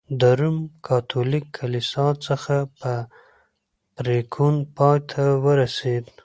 د 0.19 0.21
روم 0.39 0.57
کاتولیک 0.87 1.45
کلیسا 1.57 2.05
څخه 2.25 2.55
په 2.79 2.93
پرېکون 3.95 4.55
پای 4.75 4.99
ته 5.11 5.23
ورسېد. 5.43 6.03